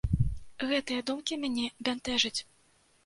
Гэтыя 0.71 1.03
думкі 1.09 1.39
мяне 1.43 1.67
бянтэжаць. 1.91 2.37